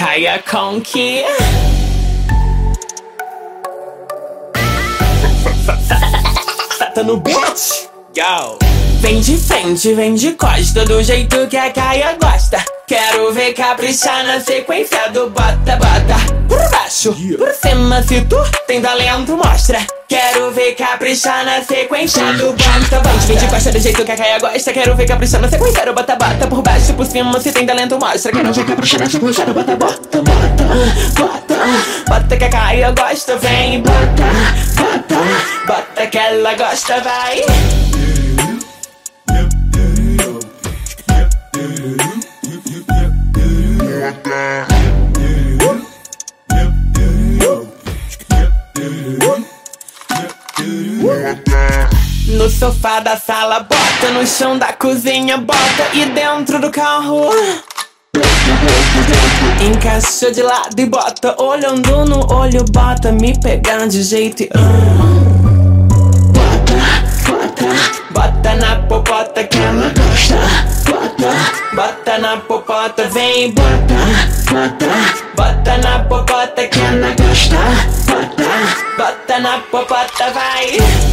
[0.00, 1.22] Caia Conk.
[6.94, 7.90] Tá no beat?
[8.16, 8.58] Yo.
[9.00, 12.64] Vem de frente, vem de costa, do jeito que a Caia gosta.
[12.86, 15.76] Quero ver caprichar na sequência do bota,
[16.90, 17.38] bota.
[17.38, 18.36] Por cima, se tu
[18.66, 19.78] tem talento, mostra.
[20.08, 23.18] Quero ver caprichar na sequência do bota, bota.
[23.26, 24.72] Vem de costa, do jeito que a Caia gosta.
[24.72, 26.46] Quero ver caprichar na sequência do bota, bota.
[26.48, 28.32] Por baixo, por cima, se tem talento, mostra.
[28.32, 30.64] Quero ver caprichar na sequência do bota, bota, bota,
[31.16, 31.54] bota.
[32.08, 34.24] Bota que a Caia gosta, vem, bota,
[34.76, 35.20] bota.
[35.66, 37.44] Bota que ela gosta, vai.
[52.30, 57.30] No sofá da sala, bota no chão da cozinha, bota e dentro do carro.
[59.60, 64.50] Encaixa de lado e bota, olhando no olho, bota, me pegando de jeito e.
[66.32, 66.78] Bota,
[67.26, 67.64] bota,
[68.10, 70.36] bota na popota que ela gosta.
[70.88, 73.68] Bota, bota na popota, vem, bota,
[74.50, 74.86] bota,
[75.36, 77.56] bota na popota que ela gosta.
[78.06, 81.09] Bota, bota na popota, vai.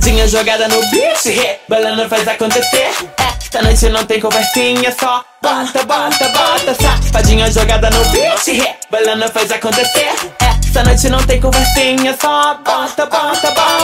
[0.00, 2.90] Dinha jogada no beat, rebalando faz acontecer.
[3.18, 6.74] Esta noite não tem conversinha, só bota, bota, bota.
[6.74, 10.12] Safadinha jogada no beat, rebalando faz acontecer.
[10.38, 13.79] Esta noite não tem conversinha, só bota, bota, bota.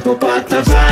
[0.00, 0.91] Que bota, bota.